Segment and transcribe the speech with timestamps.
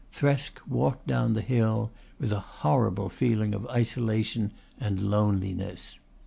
[0.11, 5.99] Thresk walked down the hill with a horrible feeling of isolation and loneliness.